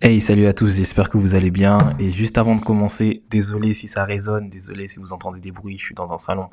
Hey, 0.00 0.20
salut 0.20 0.46
à 0.46 0.52
tous, 0.52 0.76
j'espère 0.76 1.10
que 1.10 1.18
vous 1.18 1.34
allez 1.34 1.50
bien. 1.50 1.96
Et 1.98 2.12
juste 2.12 2.38
avant 2.38 2.54
de 2.54 2.60
commencer, 2.60 3.24
désolé 3.30 3.74
si 3.74 3.88
ça 3.88 4.04
résonne, 4.04 4.48
désolé 4.48 4.86
si 4.86 5.00
vous 5.00 5.12
entendez 5.12 5.40
des 5.40 5.50
bruits, 5.50 5.76
je 5.76 5.86
suis 5.86 5.94
dans 5.96 6.12
un 6.12 6.18
salon 6.18 6.50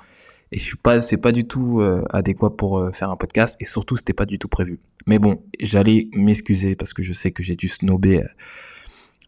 et 0.52 0.58
je 0.58 0.64
suis 0.64 0.78
pas, 0.78 1.00
c'est 1.00 1.18
pas 1.18 1.32
du 1.32 1.46
tout 1.46 1.80
euh, 1.80 2.04
adéquat 2.10 2.50
pour 2.58 2.80
euh, 2.80 2.92
faire 2.92 3.12
un 3.12 3.16
podcast 3.16 3.56
et 3.60 3.66
surtout 3.66 3.98
c'était 3.98 4.14
pas 4.14 4.26
du 4.26 4.40
tout 4.40 4.48
prévu. 4.48 4.80
Mais 5.06 5.20
bon, 5.20 5.44
j'allais 5.60 6.08
m'excuser 6.14 6.76
parce 6.76 6.92
que 6.92 7.04
je 7.04 7.14
sais 7.14 7.30
que 7.30 7.44
j'ai 7.44 7.56
dû 7.56 7.68
snobber 7.68 8.24
euh, 8.24 8.28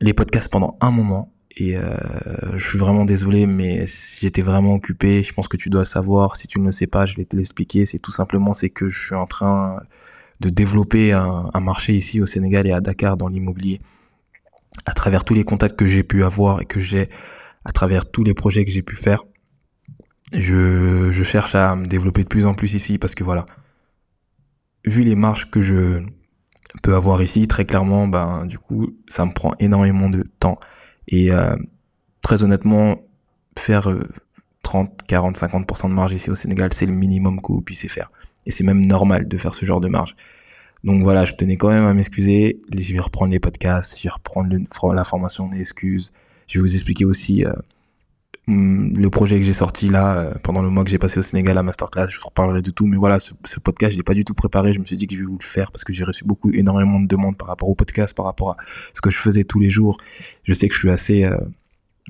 les 0.01 0.15
podcasts 0.15 0.51
pendant 0.51 0.79
un 0.81 0.89
moment 0.89 1.31
et 1.55 1.75
je 2.53 2.63
suis 2.63 2.77
vraiment 2.77 3.03
désolé, 3.03 3.47
mais 3.47 3.85
j'étais 4.19 4.43
vraiment 4.43 4.75
occupé. 4.75 5.23
Je 5.23 5.33
pense 5.33 5.47
que 5.47 5.57
tu 5.57 5.71
dois 5.71 5.85
savoir. 5.85 6.35
Si 6.35 6.47
tu 6.47 6.59
ne 6.59 6.65
le 6.65 6.71
sais 6.71 6.85
pas, 6.85 7.07
je 7.07 7.15
vais 7.15 7.25
te 7.25 7.35
l'expliquer. 7.35 7.87
C'est 7.87 7.97
tout 7.97 8.11
simplement 8.11 8.53
c'est 8.53 8.69
que 8.69 8.89
je 8.89 9.07
suis 9.07 9.15
en 9.15 9.25
train 9.25 9.79
de 10.39 10.51
développer 10.51 11.13
un 11.13 11.59
marché 11.59 11.95
ici 11.95 12.21
au 12.21 12.27
Sénégal 12.27 12.67
et 12.67 12.71
à 12.71 12.79
Dakar 12.79 13.17
dans 13.17 13.27
l'immobilier 13.27 13.79
à 14.85 14.93
travers 14.93 15.23
tous 15.23 15.33
les 15.33 15.43
contacts 15.43 15.77
que 15.77 15.87
j'ai 15.87 16.03
pu 16.03 16.23
avoir 16.23 16.61
et 16.61 16.65
que 16.65 16.79
j'ai 16.79 17.09
à 17.65 17.71
travers 17.71 18.09
tous 18.09 18.23
les 18.23 18.33
projets 18.33 18.65
que 18.65 18.71
j'ai 18.71 18.81
pu 18.81 18.95
faire, 18.95 19.23
je, 20.33 21.11
cherche 21.23 21.55
à 21.55 21.75
me 21.75 21.85
développer 21.85 22.23
de 22.23 22.27
plus 22.27 22.45
en 22.45 22.53
plus 22.53 22.73
ici 22.73 22.97
parce 22.97 23.15
que 23.15 23.23
voilà, 23.23 23.45
vu 24.85 25.03
les 25.03 25.15
marges 25.15 25.49
que 25.49 25.61
je 25.61 26.01
peux 26.83 26.95
avoir 26.95 27.21
ici, 27.21 27.47
très 27.47 27.65
clairement, 27.65 28.07
ben 28.07 28.45
du 28.45 28.59
coup, 28.59 28.95
ça 29.07 29.25
me 29.25 29.33
prend 29.33 29.53
énormément 29.59 30.09
de 30.09 30.23
temps 30.39 30.59
et 31.07 31.31
euh, 31.31 31.55
très 32.21 32.43
honnêtement, 32.43 33.01
faire 33.57 33.89
30, 34.63 35.03
40, 35.07 35.37
50% 35.37 35.89
de 35.89 35.93
marge 35.93 36.13
ici 36.13 36.29
au 36.29 36.35
Sénégal, 36.35 36.73
c'est 36.73 36.85
le 36.85 36.93
minimum 36.93 37.41
que 37.41 37.53
vous 37.53 37.61
puissiez 37.61 37.89
faire. 37.89 38.11
Et 38.45 38.51
c'est 38.51 38.63
même 38.63 38.85
normal 38.85 39.27
de 39.27 39.37
faire 39.37 39.53
ce 39.53 39.65
genre 39.65 39.79
de 39.79 39.87
marge. 39.87 40.15
Donc 40.87 41.03
voilà, 41.03 41.25
je 41.25 41.33
tenais 41.33 41.57
quand 41.57 41.67
même 41.67 41.83
à 41.83 41.93
m'excuser. 41.93 42.61
Je 42.73 42.93
vais 42.93 43.01
reprendre 43.01 43.33
les 43.33 43.41
podcasts, 43.41 43.97
je 43.97 44.03
vais 44.03 44.09
reprendre 44.09 44.55
la 44.95 45.03
formation 45.03 45.49
des 45.49 45.59
excuses. 45.59 46.13
Je 46.47 46.59
vais 46.59 46.61
vous 46.61 46.75
expliquer 46.75 47.03
aussi 47.03 47.43
euh, 47.43 47.51
hmm, 48.47 48.97
le 48.97 49.09
projet 49.09 49.35
que 49.35 49.43
j'ai 49.43 49.51
sorti 49.51 49.89
là 49.89 50.17
euh, 50.17 50.33
pendant 50.43 50.61
le 50.61 50.69
mois 50.69 50.85
que 50.85 50.89
j'ai 50.89 50.97
passé 50.97 51.19
au 51.19 51.23
Sénégal 51.23 51.57
à 51.57 51.63
masterclass. 51.63 52.07
Je 52.09 52.17
vous 52.17 52.27
reparlerai 52.27 52.61
de 52.61 52.71
tout, 52.71 52.87
mais 52.87 52.95
voilà, 52.95 53.19
ce, 53.19 53.33
podcast 53.59 53.91
je 53.91 53.97
l'ai 53.97 54.03
pas 54.03 54.13
du 54.13 54.23
tout 54.23 54.33
préparé. 54.33 54.71
Je 54.71 54.79
me 54.79 54.85
suis 54.85 54.95
dit 54.95 55.07
que 55.07 55.13
je 55.13 55.19
vais 55.19 55.25
vous 55.25 55.37
le 55.37 55.43
faire 55.43 55.73
parce 55.73 55.83
que 55.83 55.91
j'ai 55.91 56.05
reçu 56.05 56.23
beaucoup, 56.23 56.51
énormément 56.53 57.01
de 57.01 57.07
demandes 57.07 57.35
par 57.35 57.49
rapport 57.49 57.67
au 57.67 57.75
podcast, 57.75 58.15
par 58.15 58.25
rapport 58.25 58.51
à 58.51 58.57
ce 58.93 59.01
que 59.01 59.11
je 59.11 59.17
faisais 59.17 59.43
tous 59.43 59.59
les 59.59 59.69
jours. 59.69 59.97
Je 60.43 60.53
sais 60.53 60.69
que 60.69 60.73
je 60.73 60.79
suis 60.79 60.89
assez 60.89 61.25
euh, 61.25 61.35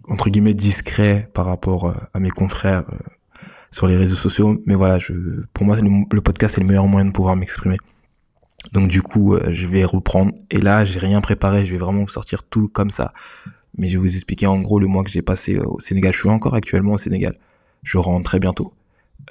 entre 0.08 0.30
guillemets 0.30 0.54
discret 0.54 1.32
par 1.34 1.48
rapport 1.48 1.96
à 2.14 2.20
mes 2.20 2.30
confrères 2.30 2.84
sur 3.72 3.88
les 3.88 3.98
réseaux 3.98 4.16
sociaux, 4.16 4.62
mais 4.68 4.76
voilà, 4.76 5.00
je, 5.00 5.14
pour 5.54 5.66
moi 5.66 5.76
le, 5.78 5.90
le 6.12 6.22
podcast 6.22 6.60
est 6.60 6.62
le 6.62 6.68
meilleur 6.68 6.86
moyen 6.86 7.06
de 7.06 7.12
pouvoir 7.12 7.36
m'exprimer. 7.36 7.78
Donc 8.72 8.88
du 8.88 9.02
coup, 9.02 9.36
euh, 9.36 9.48
je 9.50 9.68
vais 9.68 9.84
reprendre. 9.84 10.34
Et 10.52 10.60
là, 10.60 10.86
j'ai 10.86 11.00
rien 11.00 11.22
préparé. 11.22 11.66
Je 11.66 11.72
vais 11.72 11.78
vraiment 11.78 12.02
vous 12.02 12.08
sortir 12.08 12.44
tout 12.44 12.68
comme 12.68 12.90
ça. 12.90 13.14
Mais 13.78 13.88
je 13.88 13.94
vais 13.94 14.00
vous 14.00 14.16
expliquer 14.16 14.48
en 14.48 14.60
gros 14.60 14.80
le 14.80 14.88
mois 14.88 15.04
que 15.04 15.10
j'ai 15.10 15.22
passé 15.22 15.56
euh, 15.56 15.66
au 15.66 15.80
Sénégal. 15.80 16.14
Je 16.14 16.20
suis 16.20 16.30
encore 16.30 16.56
actuellement 16.56 16.94
au 16.94 16.98
Sénégal. 16.98 17.38
Je 17.84 17.98
rentre 17.98 18.26
très 18.26 18.40
bientôt. 18.40 18.74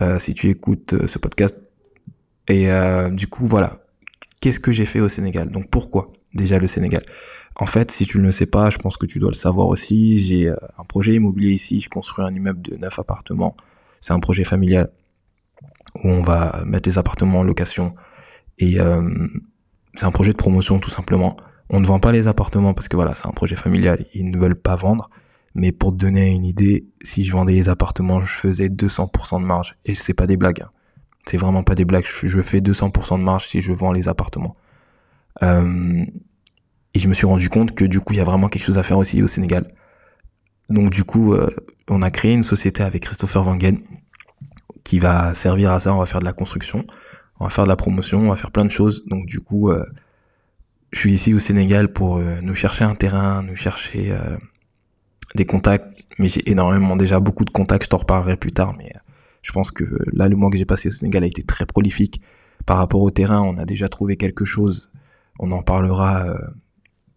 Euh, 0.03 0.19
si 0.19 0.34
tu 0.34 0.48
écoutes 0.51 1.06
ce 1.06 1.19
podcast. 1.19 1.56
Et 2.48 2.69
du 3.11 3.27
coup, 3.27 3.45
voilà. 3.45 3.81
Qu'est-ce 4.41 4.61
que 4.61 4.70
j'ai 4.70 4.84
fait 4.84 5.01
au 5.01 5.09
Sénégal? 5.09 5.50
Donc 5.50 5.69
pourquoi 5.69 6.12
déjà 6.33 6.61
le 6.61 6.69
Sénégal? 6.69 7.03
En 7.56 7.67
fait, 7.67 7.91
si 7.91 8.06
tu 8.06 8.19
ne 8.19 8.23
le 8.23 8.31
sais 8.31 8.47
pas, 8.47 8.71
je 8.71 8.78
pense 8.78 8.97
que 8.97 9.06
tu 9.06 9.19
dois 9.19 9.31
le 9.31 9.34
savoir 9.34 9.67
aussi. 9.67 10.21
J'ai 10.21 10.50
un 10.50 10.84
projet 10.87 11.15
immobilier 11.15 11.50
ici. 11.50 11.81
Je 11.81 11.89
construis 11.89 12.25
un 12.25 12.33
immeuble 12.33 12.62
de 12.62 12.77
9 12.77 13.00
appartements. 13.00 13.56
C'est 13.98 14.12
un 14.12 14.21
projet 14.21 14.45
familial 14.45 14.91
où 16.05 16.09
on 16.09 16.23
va 16.23 16.62
mettre 16.65 16.89
les 16.89 16.98
appartements 16.98 17.39
en 17.39 17.43
location 17.43 17.97
et 18.59 18.81
euh, 18.81 19.29
c'est 19.95 20.07
un 20.07 20.11
projet 20.11 20.33
de 20.33 20.37
promotion 20.37 20.79
tout 20.79 20.91
simplement. 20.91 21.37
On 21.69 21.81
ne 21.81 21.87
vend 21.87 21.99
pas 21.99 22.12
les 22.12 22.29
appartements 22.29 22.75
parce 22.75 22.89
que 22.89 22.97
voilà, 22.97 23.15
c'est 23.15 23.27
un 23.27 23.33
projet 23.33 23.57
familial, 23.57 24.05
ils 24.15 24.31
ne 24.31 24.39
veulent 24.39 24.55
pas 24.55 24.77
vendre. 24.77 25.11
Mais 25.55 25.73
pour 25.73 25.91
te 25.93 25.97
donner 25.97 26.33
une 26.33 26.45
idée, 26.45 26.87
si 27.03 27.25
je 27.25 27.33
vendais 27.33 27.55
les 27.55 27.71
appartements, 27.71 28.21
je 28.21 28.27
faisais 28.27 28.69
200% 28.69 29.41
de 29.41 29.47
marge. 29.47 29.77
Et 29.87 29.95
c'est 29.95 30.12
pas 30.12 30.27
des 30.27 30.37
blagues. 30.37 30.61
Hein. 30.62 30.71
C'est 31.27 31.39
vraiment 31.39 31.62
pas 31.62 31.75
des 31.75 31.87
blagues. 31.87 32.05
Je 32.22 32.43
fais 32.43 32.61
200% 32.61 33.19
de 33.19 33.25
marge 33.25 33.49
si 33.49 33.62
je 33.62 33.72
vends 33.72 33.91
les 33.91 34.06
appartements. 34.06 34.53
Euh, 35.43 36.05
et 36.95 36.99
je 36.99 37.09
me 37.09 37.15
suis 37.15 37.27
rendu 37.27 37.49
compte 37.49 37.75
que 37.75 37.87
du 37.87 38.00
coup, 38.00 38.12
il 38.12 38.19
y 38.19 38.21
a 38.21 38.25
vraiment 38.25 38.49
quelque 38.49 38.65
chose 38.65 38.78
à 38.78 38.83
faire 38.83 38.99
aussi 38.99 39.22
au 39.22 39.27
Sénégal. 39.27 39.66
Donc 40.69 40.91
du 40.91 41.05
coup, 41.05 41.33
euh, 41.33 41.49
on 41.89 42.03
a 42.03 42.11
créé 42.11 42.34
une 42.34 42.43
société 42.43 42.83
avec 42.83 43.05
Christopher 43.05 43.47
Wangen 43.47 43.78
qui 44.84 44.99
va 44.99 45.34
servir 45.34 45.72
à 45.72 45.81
ça. 45.81 45.95
On 45.95 45.99
va 45.99 46.06
faire 46.06 46.21
de 46.21 46.27
la 46.27 46.33
construction 46.34 46.84
on 47.41 47.44
va 47.44 47.50
faire 47.50 47.64
de 47.64 47.69
la 47.69 47.76
promotion, 47.76 48.20
on 48.20 48.30
va 48.30 48.36
faire 48.36 48.50
plein 48.50 48.64
de 48.64 48.70
choses. 48.70 49.04
Donc 49.06 49.26
du 49.26 49.41
coup, 49.41 49.70
euh, 49.70 49.84
je 50.92 51.00
suis 51.00 51.12
ici 51.12 51.34
au 51.34 51.38
Sénégal 51.38 51.92
pour 51.92 52.16
euh, 52.16 52.41
nous 52.42 52.54
chercher 52.54 52.84
un 52.84 52.94
terrain, 52.94 53.42
nous 53.42 53.56
chercher 53.56 54.12
euh, 54.12 54.36
des 55.34 55.44
contacts. 55.44 55.86
Mais 56.19 56.28
j'ai 56.28 56.48
énormément 56.50 56.97
déjà 56.97 57.20
beaucoup 57.20 57.44
de 57.44 57.50
contacts, 57.50 57.84
je 57.84 57.91
t'en 57.91 57.98
reparlerai 57.98 58.36
plus 58.36 58.52
tard. 58.52 58.72
Mais 58.78 58.92
je 59.42 59.52
pense 59.52 59.70
que 59.70 59.84
là, 60.12 60.28
le 60.28 60.36
mois 60.36 60.50
que 60.50 60.56
j'ai 60.56 60.64
passé 60.64 60.88
au 60.88 60.92
Sénégal 60.92 61.24
a 61.24 61.26
été 61.26 61.42
très 61.42 61.66
prolifique. 61.66 62.22
Par 62.64 62.78
rapport 62.78 63.02
au 63.02 63.10
terrain, 63.10 63.42
on 63.42 63.58
a 63.58 63.66
déjà 63.66 63.88
trouvé 63.88 64.16
quelque 64.16 64.44
chose. 64.44 64.91
On 65.38 65.53
en 65.53 65.60
parlera 65.60 66.34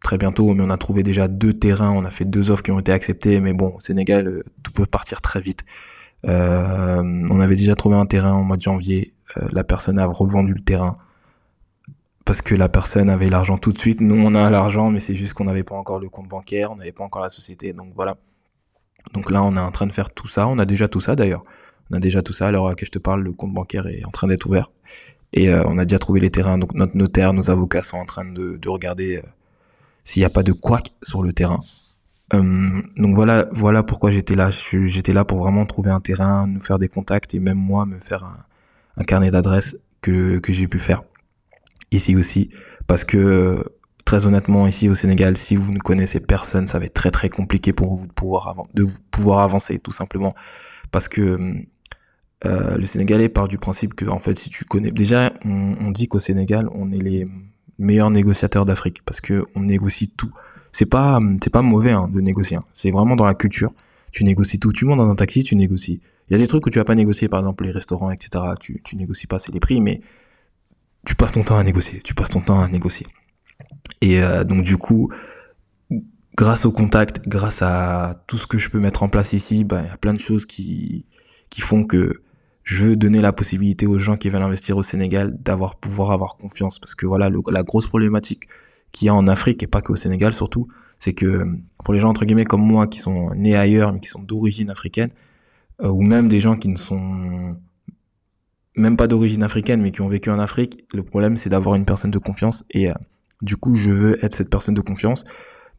très 0.03 0.17
bientôt, 0.17 0.53
mais 0.53 0.63
on 0.63 0.69
a 0.69 0.77
trouvé 0.77 1.01
déjà 1.01 1.29
deux 1.29 1.53
terrains. 1.53 1.91
On 1.91 2.03
a 2.03 2.11
fait 2.11 2.25
deux 2.25 2.51
offres 2.51 2.61
qui 2.61 2.71
ont 2.71 2.79
été 2.79 2.91
acceptées. 2.91 3.39
Mais 3.39 3.53
bon, 3.53 3.75
au 3.77 3.79
Sénégal, 3.79 4.43
tout 4.63 4.73
peut 4.73 4.85
partir 4.85 5.21
très 5.21 5.39
vite. 5.39 5.63
on 6.25 7.39
avait 7.39 7.55
déjà 7.55 7.75
trouvé 7.75 7.95
un 7.95 8.05
terrain 8.05 8.33
au 8.33 8.43
mois 8.43 8.57
de 8.57 8.61
janvier 8.61 9.13
la 9.35 9.63
personne 9.63 9.99
a 9.99 10.05
revendu 10.05 10.53
le 10.53 10.61
terrain 10.61 10.95
parce 12.29 12.43
que 12.43 12.53
la 12.53 12.69
personne 12.69 13.09
avait 13.09 13.27
l'argent 13.27 13.57
tout 13.57 13.71
de 13.71 13.79
suite. 13.79 14.01
Nous, 14.01 14.15
on 14.15 14.35
a 14.35 14.51
l'argent, 14.51 14.91
mais 14.91 14.99
c'est 14.99 15.15
juste 15.15 15.33
qu'on 15.33 15.45
n'avait 15.45 15.63
pas 15.63 15.73
encore 15.73 15.99
le 15.99 16.09
compte 16.09 16.27
bancaire, 16.27 16.71
on 16.71 16.75
n'avait 16.75 16.91
pas 16.91 17.03
encore 17.03 17.23
la 17.23 17.29
société. 17.29 17.73
Donc 17.73 17.91
voilà. 17.95 18.17
Donc 19.13 19.31
là, 19.31 19.41
on 19.41 19.55
est 19.55 19.59
en 19.59 19.71
train 19.71 19.87
de 19.87 19.91
faire 19.91 20.11
tout 20.11 20.27
ça. 20.27 20.47
On 20.47 20.59
a 20.59 20.65
déjà 20.65 20.87
tout 20.87 20.99
ça 20.99 21.15
d'ailleurs. 21.15 21.41
On 21.89 21.97
a 21.97 21.99
déjà 21.99 22.21
tout 22.21 22.31
ça. 22.31 22.45
Alors 22.45 22.69
à 22.69 22.75
que 22.75 22.85
je 22.85 22.91
te 22.91 22.99
parle, 22.99 23.23
le 23.23 23.31
compte 23.31 23.51
bancaire 23.51 23.87
est 23.87 24.05
en 24.05 24.11
train 24.11 24.27
d'être 24.27 24.45
ouvert. 24.45 24.69
Et 25.33 25.49
euh, 25.49 25.63
on 25.65 25.79
a 25.79 25.85
déjà 25.85 25.97
trouvé 25.97 26.19
les 26.19 26.29
terrains. 26.29 26.59
Donc 26.59 26.75
notre 26.75 26.95
notaire, 26.95 27.33
nos 27.33 27.49
avocats 27.49 27.81
sont 27.81 27.97
en 27.97 28.05
train 28.05 28.25
de, 28.25 28.59
regarder 28.67 29.17
euh, 29.17 29.23
s'il 30.03 30.21
n'y 30.21 30.25
a 30.25 30.29
pas 30.29 30.43
de 30.43 30.51
couac 30.51 30.91
sur 31.01 31.23
le 31.23 31.33
terrain. 31.33 31.61
donc 32.31 33.15
voilà, 33.15 33.47
voilà 33.53 33.81
pourquoi 33.81 34.11
j'étais 34.11 34.35
là. 34.35 34.51
J'étais 34.51 35.13
là 35.13 35.25
pour 35.25 35.39
vraiment 35.39 35.65
trouver 35.65 35.89
un 35.89 35.99
terrain, 35.99 36.45
nous 36.45 36.61
faire 36.61 36.77
des 36.77 36.89
contacts 36.89 37.33
et 37.33 37.39
même 37.39 37.57
moi 37.57 37.87
me 37.87 37.99
faire 37.99 38.23
un, 38.23 38.37
un 38.97 39.03
carnet 39.03 39.31
d'adresses 39.31 39.77
que, 40.01 40.39
que 40.39 40.53
j'ai 40.53 40.67
pu 40.67 40.79
faire 40.79 41.03
ici 41.91 42.15
aussi. 42.15 42.49
Parce 42.87 43.03
que 43.03 43.63
très 44.05 44.25
honnêtement 44.25 44.65
ici 44.65 44.89
au 44.89 44.95
Sénégal 44.95 45.37
si 45.37 45.55
vous 45.55 45.71
ne 45.71 45.77
connaissez 45.77 46.19
personne 46.19 46.65
ça 46.65 46.79
va 46.79 46.85
être 46.85 46.95
très 46.95 47.11
très 47.11 47.29
compliqué 47.29 47.73
pour 47.73 47.95
vous 47.95 48.07
de 48.07 48.11
pouvoir, 48.11 48.55
de 48.73 48.85
pouvoir 49.11 49.39
avancer 49.39 49.79
tout 49.79 49.91
simplement. 49.91 50.33
Parce 50.91 51.07
que 51.07 51.37
euh, 52.45 52.77
le 52.77 52.85
Sénégalais 52.85 53.29
part 53.29 53.47
du 53.47 53.57
principe 53.57 53.93
que 53.93 54.05
en 54.05 54.19
fait 54.19 54.39
si 54.39 54.49
tu 54.49 54.65
connais 54.65 54.91
déjà 54.91 55.33
on, 55.45 55.75
on 55.79 55.91
dit 55.91 56.07
qu'au 56.07 56.19
Sénégal 56.19 56.69
on 56.73 56.91
est 56.91 56.99
les 56.99 57.27
meilleurs 57.77 58.09
négociateurs 58.09 58.65
d'Afrique 58.65 59.01
parce 59.05 59.21
que 59.21 59.45
on 59.55 59.61
négocie 59.61 60.09
tout. 60.09 60.31
C'est 60.71 60.87
pas 60.87 61.19
c'est 61.43 61.53
pas 61.53 61.61
mauvais 61.61 61.91
hein, 61.91 62.09
de 62.11 62.21
négocier 62.21 62.57
hein. 62.57 62.65
c'est 62.73 62.91
vraiment 62.91 63.15
dans 63.15 63.27
la 63.27 63.35
culture. 63.35 63.71
Tu 64.11 64.23
négocies 64.23 64.59
tout. 64.59 64.73
Tu 64.73 64.85
montes 64.85 64.97
dans 64.97 65.09
un 65.11 65.15
taxi 65.15 65.43
tu 65.43 65.55
négocies 65.55 66.01
il 66.29 66.33
y 66.33 66.35
a 66.35 66.39
des 66.39 66.47
trucs 66.47 66.63
que 66.63 66.69
tu 66.69 66.79
vas 66.79 66.85
pas 66.85 66.95
négocier, 66.95 67.27
par 67.27 67.39
exemple 67.39 67.63
les 67.63 67.71
restaurants, 67.71 68.11
etc. 68.11 68.43
Tu, 68.59 68.81
tu 68.83 68.95
négocies 68.95 69.27
pas, 69.27 69.39
c'est 69.39 69.51
les 69.51 69.59
prix, 69.59 69.81
mais 69.81 70.01
tu 71.05 71.15
passes 71.15 71.31
ton 71.31 71.43
temps 71.43 71.57
à 71.57 71.63
négocier. 71.63 71.99
Tu 72.03 72.13
passes 72.13 72.29
ton 72.29 72.41
temps 72.41 72.61
à 72.61 72.67
négocier. 72.67 73.07
Et 74.01 74.21
euh, 74.21 74.43
donc 74.43 74.63
du 74.63 74.77
coup, 74.77 75.11
grâce 76.35 76.65
au 76.65 76.71
contact, 76.71 77.27
grâce 77.27 77.61
à 77.61 78.23
tout 78.27 78.37
ce 78.37 78.47
que 78.47 78.57
je 78.57 78.69
peux 78.69 78.79
mettre 78.79 79.03
en 79.03 79.09
place 79.09 79.33
ici, 79.33 79.63
ben, 79.63 79.81
il 79.83 79.87
y 79.87 79.93
a 79.93 79.97
plein 79.97 80.13
de 80.13 80.19
choses 80.19 80.45
qui, 80.45 81.05
qui 81.49 81.61
font 81.61 81.83
que 81.83 82.21
je 82.63 82.85
veux 82.85 82.95
donner 82.95 83.21
la 83.21 83.33
possibilité 83.33 83.87
aux 83.87 83.97
gens 83.97 84.15
qui 84.15 84.29
veulent 84.29 84.43
investir 84.43 84.77
au 84.77 84.83
Sénégal 84.83 85.35
d'avoir 85.41 85.77
pouvoir 85.77 86.11
avoir 86.11 86.37
confiance. 86.37 86.77
Parce 86.77 86.93
que 86.93 87.07
voilà, 87.07 87.29
la 87.29 87.63
grosse 87.63 87.87
problématique 87.87 88.47
qu'il 88.91 89.07
y 89.07 89.09
a 89.09 89.15
en 89.15 89.27
Afrique, 89.27 89.63
et 89.63 89.67
pas 89.67 89.81
qu'au 89.81 89.95
Sénégal 89.95 90.33
surtout, 90.33 90.67
c'est 90.99 91.13
que 91.13 91.43
pour 91.83 91.93
les 91.93 91.99
gens 91.99 92.09
entre 92.09 92.25
guillemets 92.25 92.45
comme 92.45 92.61
moi 92.61 92.85
qui 92.87 92.99
sont 92.99 93.31
nés 93.33 93.55
ailleurs 93.55 93.93
mais 93.93 93.99
qui 93.99 94.09
sont 94.09 94.21
d'origine 94.21 94.69
africaine, 94.69 95.09
ou 95.81 96.01
même 96.01 96.27
des 96.27 96.39
gens 96.39 96.55
qui 96.55 96.67
ne 96.67 96.75
sont 96.75 97.55
même 98.79 98.97
pas 98.97 99.07
d'origine 99.07 99.43
africaine, 99.43 99.81
mais 99.81 99.91
qui 99.91 100.01
ont 100.01 100.07
vécu 100.07 100.29
en 100.29 100.39
Afrique, 100.39 100.85
le 100.93 101.03
problème 101.03 101.37
c'est 101.37 101.49
d'avoir 101.49 101.75
une 101.75 101.85
personne 101.85 102.11
de 102.11 102.17
confiance. 102.17 102.63
Et 102.71 102.89
euh, 102.89 102.93
du 103.41 103.57
coup, 103.57 103.75
je 103.75 103.91
veux 103.91 104.23
être 104.23 104.33
cette 104.33 104.49
personne 104.49 104.73
de 104.73 104.81
confiance, 104.81 105.23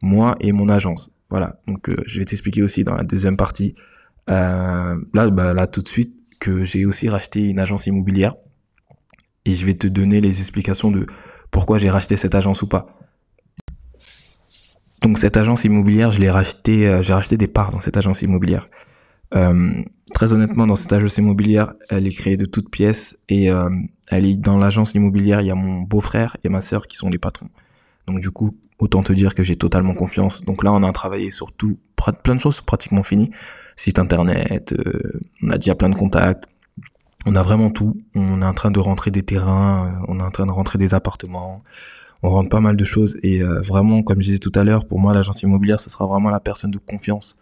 moi 0.02 0.36
et 0.40 0.52
mon 0.52 0.68
agence. 0.68 1.10
Voilà. 1.30 1.60
Donc, 1.66 1.88
euh, 1.88 1.96
je 2.06 2.18
vais 2.18 2.24
t'expliquer 2.24 2.62
aussi 2.62 2.84
dans 2.84 2.94
la 2.94 3.04
deuxième 3.04 3.36
partie, 3.36 3.74
là, 4.28 4.96
bah, 5.14 5.54
là 5.54 5.66
tout 5.66 5.82
de 5.82 5.88
suite, 5.88 6.16
que 6.38 6.64
j'ai 6.64 6.86
aussi 6.86 7.08
racheté 7.08 7.48
une 7.48 7.58
agence 7.58 7.86
immobilière. 7.86 8.34
Et 9.44 9.54
je 9.54 9.66
vais 9.66 9.74
te 9.74 9.86
donner 9.86 10.20
les 10.20 10.40
explications 10.40 10.90
de 10.90 11.06
pourquoi 11.50 11.78
j'ai 11.78 11.90
racheté 11.90 12.16
cette 12.16 12.34
agence 12.34 12.62
ou 12.62 12.66
pas. 12.66 12.98
Donc 15.02 15.18
cette 15.18 15.36
agence 15.36 15.64
immobilière, 15.64 16.12
je 16.12 16.20
l'ai 16.20 16.30
racheté, 16.30 17.00
j'ai 17.02 17.12
racheté 17.12 17.36
des 17.36 17.48
parts 17.48 17.72
dans 17.72 17.80
cette 17.80 17.96
agence 17.96 18.22
immobilière. 18.22 18.68
Euh, 19.34 19.82
très 20.12 20.32
honnêtement, 20.32 20.66
dans 20.66 20.76
cette 20.76 20.92
agence 20.92 21.18
immobilière, 21.18 21.74
elle 21.88 22.06
est 22.06 22.10
créée 22.10 22.36
de 22.36 22.46
toutes 22.46 22.70
pièces 22.70 23.18
et 23.28 23.50
euh, 23.50 23.68
elle 24.10 24.26
est 24.26 24.36
dans 24.36 24.58
l'agence 24.58 24.94
immobilière. 24.94 25.40
Il 25.40 25.46
y 25.46 25.50
a 25.50 25.54
mon 25.54 25.82
beau-frère 25.82 26.36
et 26.44 26.48
ma 26.48 26.62
sœur 26.62 26.86
qui 26.86 26.96
sont 26.96 27.08
les 27.08 27.18
patrons. 27.18 27.48
Donc 28.06 28.20
du 28.20 28.30
coup, 28.30 28.56
autant 28.80 29.02
te 29.02 29.12
dire 29.12 29.34
que 29.34 29.44
j'ai 29.44 29.56
totalement 29.56 29.94
confiance. 29.94 30.42
Donc 30.44 30.64
là, 30.64 30.72
on 30.72 30.82
a 30.82 30.92
travaillé 30.92 31.30
sur 31.30 31.52
tout, 31.52 31.78
plein 32.22 32.34
de 32.34 32.40
choses 32.40 32.60
pratiquement 32.60 33.02
finies. 33.02 33.30
Site 33.76 33.98
internet, 33.98 34.72
euh, 34.72 35.20
on 35.42 35.50
a 35.50 35.56
déjà 35.56 35.74
plein 35.74 35.88
de 35.88 35.94
contacts, 35.94 36.46
on 37.26 37.34
a 37.34 37.42
vraiment 37.42 37.70
tout. 37.70 37.96
On 38.14 38.42
est 38.42 38.44
en 38.44 38.54
train 38.54 38.70
de 38.70 38.80
rentrer 38.80 39.10
des 39.10 39.22
terrains, 39.22 39.86
euh, 39.86 40.04
on 40.08 40.18
est 40.20 40.22
en 40.22 40.30
train 40.30 40.46
de 40.46 40.52
rentrer 40.52 40.78
des 40.78 40.94
appartements, 40.94 41.62
on 42.22 42.30
rentre 42.30 42.48
pas 42.48 42.60
mal 42.60 42.76
de 42.76 42.84
choses. 42.84 43.18
Et 43.22 43.42
euh, 43.42 43.60
vraiment, 43.60 44.02
comme 44.02 44.20
je 44.20 44.26
disais 44.26 44.38
tout 44.38 44.52
à 44.54 44.64
l'heure, 44.64 44.86
pour 44.86 44.98
moi, 44.98 45.14
l'agence 45.14 45.42
immobilière, 45.42 45.80
ce 45.80 45.90
sera 45.90 46.06
vraiment 46.06 46.30
la 46.30 46.40
personne 46.40 46.70
de 46.70 46.78
confiance 46.78 47.36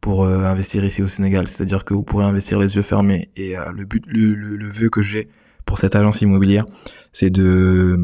pour 0.00 0.26
investir 0.26 0.84
ici 0.84 1.02
au 1.02 1.06
Sénégal. 1.08 1.48
C'est-à-dire 1.48 1.84
que 1.84 1.94
vous 1.94 2.02
pourrez 2.02 2.24
investir 2.24 2.58
les 2.58 2.76
yeux 2.76 2.82
fermés. 2.82 3.30
Et 3.36 3.54
le 3.74 3.84
but, 3.84 4.04
le, 4.06 4.34
le, 4.34 4.56
le 4.56 4.68
vœu 4.68 4.88
que 4.88 5.02
j'ai 5.02 5.28
pour 5.64 5.78
cette 5.78 5.96
agence 5.96 6.20
immobilière, 6.22 6.64
c'est 7.12 7.30
de 7.30 7.98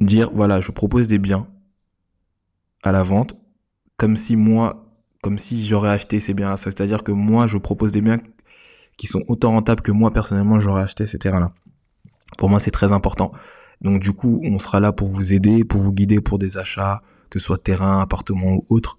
dire, 0.00 0.30
voilà, 0.32 0.60
je 0.60 0.72
propose 0.72 1.06
des 1.08 1.18
biens 1.18 1.46
à 2.82 2.92
la 2.92 3.02
vente, 3.02 3.34
comme 3.96 4.16
si 4.16 4.36
moi, 4.36 4.86
comme 5.22 5.38
si 5.38 5.66
j'aurais 5.66 5.90
acheté 5.90 6.20
ces 6.20 6.32
biens-là. 6.32 6.56
C'est-à-dire 6.56 7.02
que 7.02 7.12
moi, 7.12 7.46
je 7.46 7.58
propose 7.58 7.92
des 7.92 8.00
biens 8.00 8.18
qui 8.96 9.06
sont 9.06 9.22
autant 9.28 9.50
rentables 9.52 9.82
que 9.82 9.92
moi, 9.92 10.12
personnellement, 10.12 10.60
j'aurais 10.60 10.82
acheté 10.82 11.06
ces 11.06 11.18
terrains-là. 11.18 11.52
Pour 12.36 12.48
moi, 12.48 12.60
c'est 12.60 12.70
très 12.70 12.92
important. 12.92 13.32
Donc, 13.80 14.00
du 14.00 14.12
coup, 14.12 14.40
on 14.44 14.58
sera 14.58 14.80
là 14.80 14.92
pour 14.92 15.08
vous 15.08 15.32
aider, 15.32 15.64
pour 15.64 15.80
vous 15.80 15.92
guider 15.92 16.20
pour 16.20 16.38
des 16.38 16.56
achats, 16.56 17.02
que 17.30 17.38
ce 17.38 17.46
soit 17.46 17.62
terrain, 17.62 18.00
appartement 18.00 18.52
ou 18.54 18.66
autre. 18.68 18.97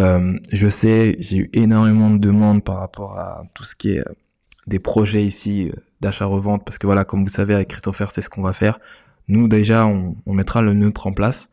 Euh, 0.00 0.38
je 0.52 0.68
sais, 0.68 1.16
j'ai 1.20 1.38
eu 1.38 1.50
énormément 1.54 2.10
de 2.10 2.18
demandes 2.18 2.62
par 2.62 2.78
rapport 2.78 3.18
à 3.18 3.44
tout 3.54 3.64
ce 3.64 3.74
qui 3.74 3.92
est 3.92 4.00
euh, 4.00 4.12
des 4.66 4.78
projets 4.78 5.24
ici 5.24 5.68
euh, 5.68 5.80
d'achat-revente, 6.00 6.64
parce 6.64 6.78
que 6.78 6.86
voilà, 6.86 7.04
comme 7.04 7.22
vous 7.24 7.30
savez, 7.30 7.54
avec 7.54 7.68
Christopher, 7.68 8.10
c'est 8.10 8.22
ce 8.22 8.28
qu'on 8.28 8.42
va 8.42 8.52
faire. 8.52 8.78
Nous, 9.28 9.48
déjà, 9.48 9.86
on, 9.86 10.16
mettra 10.26 10.60
le 10.60 10.74
neutre 10.74 11.06
en 11.06 11.12
place. 11.12 11.48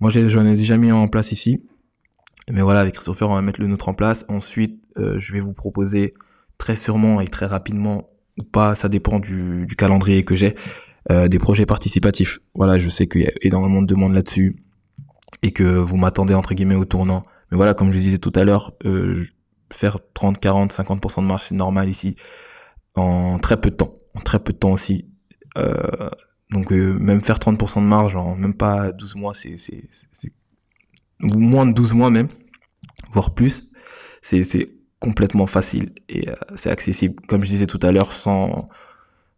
Moi, 0.00 0.10
j'en 0.10 0.46
ai 0.46 0.56
déjà 0.56 0.76
mis 0.76 0.92
en 0.92 1.08
place 1.08 1.32
ici. 1.32 1.64
Mais 2.50 2.60
voilà, 2.60 2.80
avec 2.80 2.94
Christopher, 2.94 3.28
on 3.30 3.34
va 3.34 3.42
mettre 3.42 3.60
le 3.60 3.66
nôtre 3.66 3.88
en 3.88 3.94
place. 3.94 4.24
Ensuite, 4.28 4.80
je 4.96 5.32
vais 5.32 5.40
vous 5.40 5.52
proposer 5.52 6.14
très 6.58 6.76
sûrement 6.76 7.20
et 7.20 7.26
très 7.26 7.46
rapidement, 7.46 8.10
ou 8.38 8.44
pas, 8.44 8.76
ça 8.76 8.88
dépend 8.88 9.18
du, 9.18 9.66
calendrier 9.76 10.24
que 10.24 10.36
j'ai, 10.36 10.54
des 11.10 11.38
projets 11.40 11.66
participatifs. 11.66 12.38
Voilà, 12.54 12.78
je 12.78 12.88
sais 12.88 13.08
qu'il 13.08 13.22
y 13.22 13.26
a 13.26 13.32
énormément 13.42 13.82
de 13.82 13.88
demandes 13.88 14.14
là-dessus 14.14 14.62
et 15.42 15.50
que 15.50 15.64
vous 15.64 15.96
m'attendez 15.96 16.34
entre 16.34 16.54
guillemets 16.54 16.76
au 16.76 16.84
tournant. 16.84 17.24
Mais 17.50 17.56
voilà, 17.56 17.74
comme 17.74 17.92
je 17.92 17.98
disais 17.98 18.18
tout 18.18 18.32
à 18.34 18.44
l'heure, 18.44 18.74
euh, 18.84 19.24
faire 19.72 19.98
30, 20.14 20.38
40, 20.38 20.72
50% 20.72 21.26
de 21.26 21.40
c'est 21.40 21.54
normal 21.54 21.88
ici, 21.88 22.16
en 22.94 23.38
très 23.38 23.60
peu 23.60 23.70
de 23.70 23.76
temps. 23.76 23.94
En 24.14 24.20
très 24.20 24.38
peu 24.38 24.52
de 24.52 24.58
temps 24.58 24.72
aussi. 24.72 25.06
Donc 26.50 26.72
euh, 26.72 26.92
même 26.98 27.20
faire 27.20 27.38
30% 27.38 27.76
de 27.76 27.86
marge 27.86 28.14
en 28.16 28.36
même 28.36 28.54
pas 28.54 28.92
12 28.92 29.16
mois, 29.16 29.34
c'est 29.34 29.56
moins 31.20 31.66
de 31.66 31.72
12 31.72 31.94
mois 31.94 32.10
même, 32.10 32.28
voire 33.12 33.34
plus, 33.34 33.68
c'est 34.22 34.70
complètement 35.00 35.46
facile 35.46 35.92
et 36.08 36.28
euh, 36.28 36.34
c'est 36.56 36.70
accessible. 36.70 37.16
Comme 37.26 37.44
je 37.44 37.48
disais 37.48 37.66
tout 37.66 37.80
à 37.82 37.92
l'heure, 37.92 38.12
sans 38.12 38.66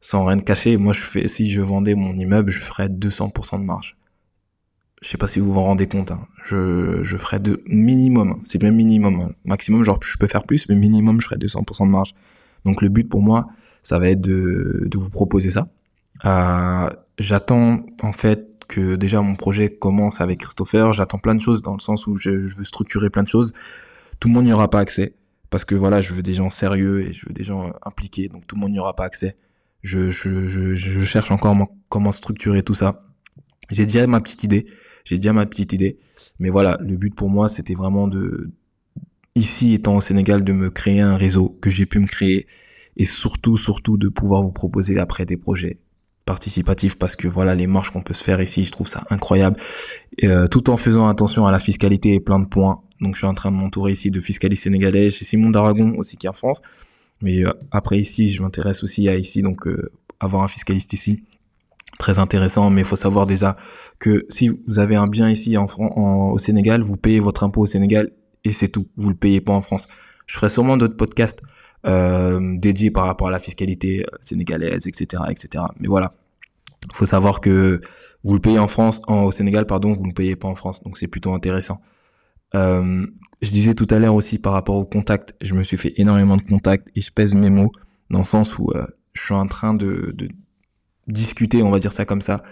sans 0.01 0.25
rien 0.25 0.37
de 0.37 0.43
cacher, 0.43 0.77
moi 0.77 0.93
je 0.93 1.01
fais 1.01 1.29
si 1.29 1.51
je 1.51 1.61
vendais 1.61 1.95
mon 1.95 2.17
immeuble, 2.17 2.51
je 2.51 2.61
ferais 2.61 2.89
200% 2.89 3.59
de 3.59 3.65
marge. 3.65 3.98
Je 5.01 5.09
sais 5.09 5.19
pas 5.19 5.29
si 5.29 5.39
vous 5.39 5.53
vous 5.53 5.61
rendez 5.61 5.87
compte, 5.87 6.11
hein. 6.11 6.27
je, 6.45 7.01
je 7.03 7.17
ferais 7.17 7.39
de 7.39 7.63
minimum, 7.67 8.41
c'est 8.45 8.59
bien 8.59 8.73
minimum, 8.73 9.21
hein. 9.21 9.31
maximum 9.45 9.85
genre 9.85 10.01
je 10.03 10.19
peux 10.19 10.27
faire 10.27 10.43
plus, 10.43 10.69
mais 10.69 10.75
minimum 10.75 11.21
je 11.21 11.27
ferais 11.27 11.37
200% 11.37 11.87
de 11.87 11.91
marge. 11.91 12.15
Donc 12.65 12.83
le 12.83 12.89
but 12.89 13.09
pour 13.09 13.23
moi, 13.23 13.47
ça 13.83 13.99
va 13.99 14.09
être 14.11 14.21
de, 14.21 14.87
de 14.87 14.99
vous 14.99 15.11
proposer 15.11 15.51
ça 15.51 15.69
euh, 16.25 16.91
j'attends 17.19 17.85
en 18.03 18.13
fait 18.13 18.47
que 18.69 18.97
déjà 18.97 19.21
mon 19.23 19.35
projet 19.35 19.71
commence 19.71 20.21
avec 20.21 20.41
Christopher. 20.41 20.93
J'attends 20.93 21.19
plein 21.19 21.35
de 21.35 21.41
choses 21.41 21.63
dans 21.63 21.75
le 21.75 21.81
sens 21.81 22.07
où 22.07 22.17
je, 22.17 22.31
veux 22.31 22.65
structurer 22.65 23.11
plein 23.11 23.23
de 23.23 23.29
choses. 23.29 23.53
Tout 24.21 24.29
le 24.29 24.35
monde 24.35 24.45
n'y 24.45 24.53
aura 24.53 24.69
pas 24.69 24.81
accès 24.81 25.15
parce 25.51 25.65
que 25.65 25.75
voilà, 25.75 26.01
je 26.01 26.13
veux 26.13 26.23
des 26.23 26.35
gens 26.35 26.51
sérieux 26.51 27.03
et 27.03 27.13
je 27.13 27.27
veux 27.27 27.33
des 27.33 27.45
gens 27.45 27.73
impliqués. 27.85 28.29
Donc 28.29 28.47
tout 28.47 28.57
le 28.57 28.61
monde 28.61 28.73
n'y 28.73 28.81
aura 28.81 28.95
pas 28.95 29.05
accès. 29.05 29.37
Je, 29.83 30.11
je, 30.11 30.47
je 30.47 31.05
cherche 31.05 31.31
encore 31.31 31.57
comment 31.89 32.13
structurer 32.13 32.63
tout 32.63 32.75
ça. 32.75 32.99
J'ai 33.71 33.87
déjà 33.87 34.07
ma 34.07 34.21
petite 34.21 34.43
idée. 34.45 34.67
J'ai 35.09 35.17
déjà 35.17 35.33
ma 35.33 35.47
petite 35.47 35.73
idée. 35.73 35.99
Mais 36.39 36.51
voilà, 36.51 36.77
le 36.81 36.97
but 36.97 37.15
pour 37.15 37.31
moi, 37.31 37.49
c'était 37.49 37.75
vraiment 37.75 38.09
de, 38.09 38.51
ici 39.35 39.73
étant 39.73 39.97
au 39.97 40.01
Sénégal, 40.01 40.45
de 40.45 40.53
me 40.53 40.69
créer 40.69 41.01
un 41.01 41.17
réseau 41.17 41.57
que 41.61 41.71
j'ai 41.71 41.87
pu 41.87 41.99
me 41.99 42.07
créer 42.07 42.47
et 42.97 43.07
surtout, 43.07 43.57
surtout 43.57 43.97
de 43.97 44.09
pouvoir 44.09 44.43
vous 44.43 44.53
proposer 44.53 44.99
après 44.99 45.25
des 45.25 45.37
projets 45.37 45.79
participatif 46.27 46.99
parce 46.99 47.17
que 47.17 47.27
voilà 47.27 47.55
les 47.55 47.67
marches 47.67 47.91
qu'on 47.91 48.03
peut 48.03 48.13
se 48.13 48.23
faire 48.23 48.43
ici, 48.43 48.65
je 48.65 48.71
trouve 48.71 48.87
ça 48.89 49.03
incroyable. 49.09 49.57
Euh, 50.25 50.47
tout 50.47 50.69
en 50.69 50.77
faisant 50.77 51.09
attention 51.09 51.47
à 51.47 51.53
la 51.53 51.59
fiscalité 51.59 52.13
et 52.13 52.21
plein 52.21 52.39
de 52.39 52.47
points. 52.47 52.83
Donc 53.01 53.15
je 53.15 53.19
suis 53.19 53.27
en 53.27 53.33
train 53.33 53.51
de 53.51 53.57
m'entourer 53.57 53.93
ici 53.93 54.11
de 54.11 54.21
fiscalistes 54.21 54.65
sénégalais. 54.65 55.09
J'ai 55.09 55.25
Simon 55.25 55.49
d'Aragon 55.49 55.95
aussi 55.97 56.19
qui 56.19 56.27
est 56.27 56.31
en 56.31 56.35
France. 56.35 56.61
Mais 57.23 57.47
euh, 57.47 57.53
après 57.71 57.99
ici, 57.99 58.31
je 58.31 58.43
m'intéresse 58.43 58.83
aussi 58.83 59.09
à 59.09 59.17
ici, 59.17 59.41
donc 59.41 59.67
euh, 59.67 59.91
avoir 60.21 60.43
un 60.43 60.49
fiscaliste 60.49 60.93
ici, 60.93 61.25
très 61.99 62.19
intéressant. 62.19 62.71
Mais 62.71 62.83
il 62.83 62.87
faut 62.87 62.97
savoir 62.97 63.27
déjà 63.27 63.57
que 63.99 64.27
si 64.29 64.49
vous 64.67 64.79
avez 64.79 64.97
un 64.97 65.07
bien 65.07 65.29
ici 65.31 65.57
en, 65.57 65.67
en 65.79 66.31
au 66.31 66.39
Sénégal, 66.39 66.83
vous 66.83 66.97
payez 66.97 67.21
votre 67.21 67.45
impôt 67.45 67.63
au 67.63 67.67
Sénégal 67.67 68.11
et 68.45 68.53
c'est 68.53 68.69
tout. 68.69 68.89
Vous 68.97 69.09
le 69.11 69.17
payez 69.17 69.41
pas 69.41 69.53
en 69.53 69.61
France. 69.61 69.89
Je 70.27 70.37
ferai 70.37 70.49
sûrement 70.49 70.77
d'autres 70.77 70.97
podcasts 70.97 71.43
euh, 71.87 72.57
dédié 72.59 72.91
par 72.91 73.07
rapport 73.07 73.29
à 73.29 73.31
la 73.31 73.39
fiscalité 73.39 74.03
euh, 74.03 74.17
sénégalaise, 74.21 74.87
etc., 74.87 75.23
etc. 75.31 75.65
Mais 75.79 75.89
voilà, 75.89 76.15
faut 76.93 77.07
savoir 77.07 77.41
que 77.41 77.81
vous 78.25 78.35
le 78.35 78.41
payez 78.41 78.59
en 78.59 78.69
France, 78.69 79.01
en, 79.07 79.23
au 79.23 79.31
Sénégal, 79.31 79.67
pardon, 79.67 79.93
vous 79.93 80.03
ne 80.03 80.09
le 80.09 80.15
payez 80.15 80.37
pas 80.37 80.49
en 80.49 80.55
France, 80.55 80.83
donc 80.83 80.99
c'est 80.99 81.07
plutôt 81.07 81.33
intéressant. 81.33 81.81
Euh, 82.55 83.07
je 83.43 83.51
disais 83.51 83.75
tout 83.75 83.87
à 83.91 83.99
l'heure 83.99 84.15
aussi 84.15 84.39
par 84.39 84.55
rapport 84.55 84.77
au 84.77 84.85
contact, 84.85 85.35
je 85.41 85.55
me 85.55 85.63
suis 85.63 85.77
fait 85.77 85.93
énormément 85.97 86.37
de 86.37 86.43
contacts 86.43 86.89
et 86.97 87.01
je 87.01 87.13
pèse 87.13 87.35
mes 87.35 87.51
mots 87.51 87.73
dans 88.11 88.21
le 88.21 88.25
sens 88.25 88.59
où 88.59 88.71
euh, 88.75 88.87
je 89.13 89.23
suis 89.23 89.35
en 89.35 89.47
train 89.47 89.75
de, 89.75 90.13
de, 90.17 90.29
discuter, 91.09 91.63
on 91.63 91.71
va 91.71 91.79
dire 91.79 91.93
ça 91.93 92.05
comme 92.05 92.23
ça, 92.23 92.43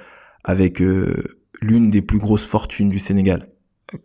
avec 0.45 0.81
euh, 0.81 1.39
l'une 1.61 1.89
des 1.89 2.03
plus 2.03 2.19
grosses 2.19 2.47
fortunes 2.47 2.89
du 2.89 2.99
Sénégal. 2.99 3.49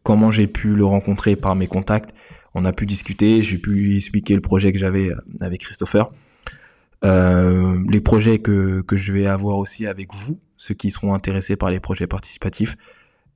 Comment 0.04 0.30
j'ai 0.32 0.48
pu 0.48 0.76
le 0.76 0.86
rencontrer 0.86 1.36
par 1.36 1.56
mes 1.56 1.68
contacts 1.68 2.14
on 2.54 2.66
a 2.66 2.74
pu 2.74 2.86
discuter, 2.86 3.42
j'ai 3.42 3.58
pu 3.58 3.96
expliquer 3.96 4.36
le 4.36 4.42
projet 4.42 4.74
que 4.74 4.78
j'avais 4.78 5.10
euh, 5.10 5.16
avec 5.40 5.62
Christopher. 5.62 6.12
Euh, 7.06 7.82
les 7.90 8.02
projets 8.02 8.40
que, 8.40 8.82
que 8.82 8.98
je 8.98 9.14
vais 9.14 9.26
avoir 9.26 9.58
aussi 9.58 9.88
avec 9.88 10.14
vous, 10.14 10.38
ceux 10.58 10.74
qui 10.74 10.92
seront 10.92 11.14
intéressés 11.14 11.56
par 11.56 11.72
les 11.72 11.80
projets 11.80 12.08
participatifs. 12.08 12.76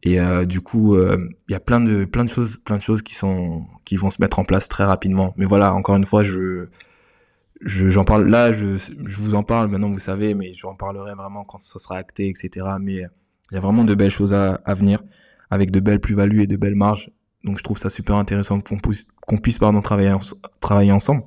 Et 0.04 0.20
du 0.46 0.62
coup, 0.62 0.96
il 0.96 1.52
y 1.52 1.56
a 1.56 1.60
plein 1.60 1.80
de 1.80 2.06
plein 2.06 2.24
de 2.24 2.30
choses, 2.30 2.58
plein 2.64 2.78
de 2.78 2.82
choses 2.84 3.02
qui 3.02 3.16
sont 3.16 3.66
qui 3.86 3.96
vont 3.96 4.12
se 4.12 4.18
mettre 4.22 4.38
en 4.38 4.44
place 4.44 4.68
très 4.68 4.84
rapidement. 4.84 5.34
Mais 5.36 5.46
voilà, 5.46 5.74
encore 5.74 5.96
une 5.96 6.06
fois, 6.06 6.22
je 6.22 6.68
j'en 7.62 8.04
parle 8.04 8.28
là, 8.28 8.52
je, 8.52 8.78
je 8.78 9.18
vous 9.20 9.36
en 9.36 9.44
parle 9.44 9.70
maintenant, 9.70 9.90
vous 9.90 10.00
savez, 10.00 10.34
mais 10.34 10.54
j'en 10.54 10.76
parlerai 10.76 11.16
vraiment 11.16 11.44
quand 11.44 11.62
ça 11.62 11.80
sera 11.80 11.98
acté, 11.98 12.30
etc. 12.30 12.66
Mais 12.80 13.04
il 13.52 13.54
y 13.54 13.58
a 13.58 13.60
vraiment 13.60 13.84
de 13.84 13.96
belles 13.96 14.12
choses 14.12 14.34
à, 14.34 14.56
à 14.66 14.74
venir, 14.74 15.02
avec 15.50 15.72
de 15.72 15.80
belles 15.80 16.00
plus-values 16.00 16.44
et 16.44 16.48
de 16.48 16.58
belles 16.58 16.76
marges. 16.76 17.12
Donc 17.44 17.58
je 17.58 17.64
trouve 17.64 17.78
ça 17.78 17.90
super 17.90 18.16
intéressant 18.16 18.60
qu'on 18.60 18.80
puisse, 18.80 19.08
qu'on 19.28 19.38
puisse 19.38 19.60
pardon, 19.60 19.82
travailler, 19.82 20.14
travailler 20.60 20.92
ensemble. 20.92 21.24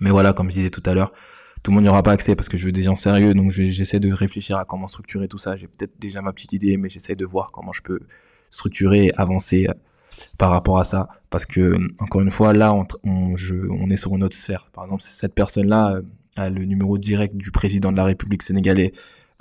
Mais 0.00 0.10
voilà, 0.10 0.32
comme 0.32 0.48
je 0.48 0.54
disais 0.56 0.70
tout 0.70 0.82
à 0.86 0.94
l'heure, 0.94 1.12
tout 1.62 1.70
le 1.70 1.76
monde 1.76 1.84
n'y 1.84 1.88
aura 1.88 2.02
pas 2.02 2.12
accès 2.12 2.34
parce 2.34 2.48
que 2.48 2.56
je 2.56 2.66
veux 2.66 2.72
des 2.72 2.82
gens 2.82 2.96
sérieux, 2.96 3.34
donc 3.34 3.50
j'essaie 3.50 4.00
de 4.00 4.12
réfléchir 4.12 4.58
à 4.58 4.64
comment 4.64 4.86
structurer 4.86 5.28
tout 5.28 5.38
ça. 5.38 5.56
J'ai 5.56 5.66
peut-être 5.66 5.98
déjà 5.98 6.20
ma 6.20 6.32
petite 6.32 6.52
idée, 6.52 6.76
mais 6.76 6.88
j'essaie 6.88 7.16
de 7.16 7.24
voir 7.24 7.52
comment 7.52 7.72
je 7.72 7.82
peux 7.82 8.00
structurer 8.50 9.06
et 9.06 9.14
avancer 9.16 9.66
euh, 9.68 9.74
par 10.38 10.50
rapport 10.50 10.78
à 10.78 10.84
ça. 10.84 11.08
Parce 11.30 11.46
que, 11.46 11.76
encore 11.98 12.20
une 12.20 12.30
fois, 12.30 12.52
là, 12.52 12.74
on, 13.04 13.36
je, 13.36 13.54
on 13.54 13.88
est 13.88 13.96
sur 13.96 14.14
une 14.14 14.22
autre 14.22 14.36
sphère. 14.36 14.68
Par 14.72 14.84
exemple, 14.84 15.02
cette 15.02 15.34
personne-là 15.34 15.96
euh, 15.96 16.02
a 16.36 16.50
le 16.50 16.64
numéro 16.64 16.98
direct 16.98 17.36
du 17.36 17.50
président 17.50 17.90
de 17.90 17.96
la 17.96 18.04
République 18.04 18.42
sénégalaise. 18.42 18.92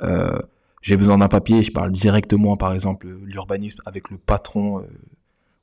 Euh, 0.01 0.39
j'ai 0.81 0.97
besoin 0.97 1.17
d'un 1.17 1.27
papier, 1.27 1.63
je 1.63 1.71
parle 1.71 1.91
directement, 1.91 2.57
par 2.57 2.73
exemple, 2.73 3.07
l'urbanisme 3.23 3.81
avec 3.85 4.09
le 4.09 4.17
patron 4.17 4.79
euh, 4.79 4.87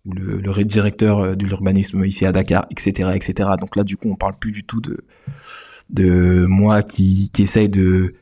ou 0.07 0.13
le, 0.13 0.41
le 0.41 0.65
directeur 0.65 1.37
de 1.37 1.45
l'urbanisme 1.45 2.05
ici 2.05 2.25
à 2.25 2.33
Dakar, 2.33 2.67
etc., 2.71 3.11
etc. 3.15 3.51
Donc 3.59 3.77
là, 3.77 3.85
du 3.85 3.97
coup, 3.97 4.09
on 4.09 4.17
parle 4.17 4.37
plus 4.39 4.53
du 4.53 4.65
tout 4.65 4.81
de 4.81 5.05
de 5.91 6.47
moi 6.47 6.83
qui, 6.85 7.31
qui 7.33 7.43
essaye 7.43 7.69
de 7.69 8.15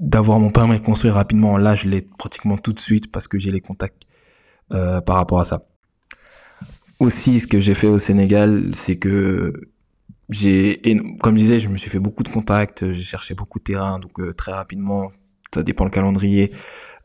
d'avoir 0.00 0.38
mon 0.38 0.50
permis 0.50 0.78
de 0.78 0.84
construire 0.84 1.14
rapidement. 1.14 1.58
Là, 1.58 1.74
je 1.74 1.88
l'ai 1.88 2.02
pratiquement 2.02 2.56
tout 2.56 2.72
de 2.72 2.80
suite 2.80 3.10
parce 3.10 3.28
que 3.28 3.38
j'ai 3.38 3.50
les 3.50 3.60
contacts 3.60 4.04
par 4.70 5.16
rapport 5.16 5.40
à 5.40 5.44
ça. 5.44 5.66
Aussi, 6.98 7.40
ce 7.40 7.46
que 7.46 7.60
j'ai 7.60 7.74
fait 7.74 7.88
au 7.88 7.98
Sénégal, 7.98 8.70
c'est 8.72 8.96
que 8.96 9.68
j'ai, 10.30 10.80
comme 11.22 11.36
je 11.36 11.40
disais, 11.40 11.58
je 11.58 11.68
me 11.68 11.76
suis 11.76 11.90
fait 11.90 11.98
beaucoup 11.98 12.22
de 12.22 12.28
contacts, 12.28 12.92
j'ai 12.92 13.02
cherché 13.02 13.34
beaucoup 13.34 13.58
de 13.58 13.64
terrain, 13.64 13.98
donc 13.98 14.18
euh, 14.18 14.32
très 14.32 14.52
rapidement, 14.52 15.12
ça 15.54 15.62
dépend 15.62 15.84
le 15.84 15.90
calendrier. 15.90 16.52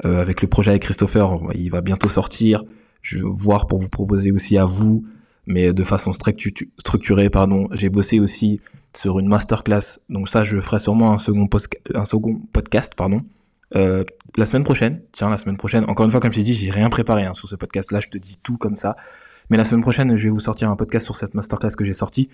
Euh, 0.06 0.22
avec 0.22 0.42
le 0.42 0.48
projet 0.48 0.72
avec 0.72 0.84
Christopher, 0.84 1.38
il 1.54 1.70
va 1.70 1.82
bientôt 1.82 2.10
sortir 2.10 2.64
je 3.02 3.18
vais 3.18 3.24
voir 3.26 3.68
pour 3.68 3.80
vous 3.80 3.90
proposer 3.90 4.32
aussi 4.32 4.58
à 4.58 4.66
vous, 4.66 5.04
mais 5.48 5.74
de 5.74 5.84
façon 5.84 6.14
structurée, 6.14 7.30
pardon. 7.30 7.68
J'ai 7.72 7.90
bossé 7.90 8.20
aussi 8.20 8.62
sur 8.96 9.20
une 9.20 9.28
masterclass, 9.28 10.00
donc 10.10 10.28
ça, 10.30 10.44
je 10.44 10.60
ferai 10.60 10.80
sûrement 10.80 11.14
un 11.14 11.18
second, 11.18 11.50
un 11.96 12.06
second 12.06 12.42
podcast, 12.54 12.94
pardon, 12.96 13.22
euh, 13.76 14.04
la 14.38 14.46
semaine 14.46 14.64
prochaine, 14.64 15.02
tiens, 15.12 15.30
la 15.30 15.38
semaine 15.38 15.58
prochaine, 15.58 15.86
encore 15.88 16.06
une 16.06 16.12
fois, 16.12 16.20
comme 16.20 16.32
je 16.32 16.38
t'ai 16.38 16.44
dit, 16.44 16.54
j'ai 16.54 16.70
rien 16.70 16.90
préparé 16.90 17.24
hein, 17.24 17.34
sur 17.34 17.48
ce 17.48 17.56
podcast. 17.56 17.92
Là, 17.92 18.00
je 18.00 18.10
te 18.10 18.18
dis 18.18 18.38
tout 18.44 18.58
comme 18.58 18.76
ça. 18.76 18.96
Mais 19.50 19.58
la 19.58 19.66
semaine 19.66 19.82
prochaine, 19.82 20.16
je 20.16 20.24
vais 20.24 20.30
vous 20.30 20.40
sortir 20.40 20.70
un 20.70 20.76
podcast 20.76 21.06
sur 21.06 21.16
cette 21.16 21.34
masterclass 21.34 21.76
que 21.78 21.86
j'ai 21.86 21.94
sortie. 21.94 22.30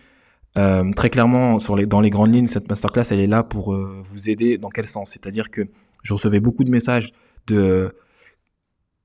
Euh, 0.58 0.92
très 0.96 1.10
clairement, 1.10 1.58
dans 1.58 2.02
les 2.02 2.10
grandes 2.10 2.34
lignes, 2.34 2.48
cette 2.48 2.70
masterclass, 2.70 3.06
elle 3.12 3.20
est 3.20 3.28
là 3.28 3.44
pour 3.44 3.74
euh, 3.74 4.02
vous 4.04 4.30
aider 4.30 4.58
dans 4.58 4.70
quel 4.70 4.88
sens? 4.88 5.12
C'est-à-dire 5.12 5.52
que 5.52 5.68
je 6.04 6.14
recevais 6.14 6.40
beaucoup 6.40 6.64
de 6.64 6.72
messages 6.72 7.12
de 7.48 7.96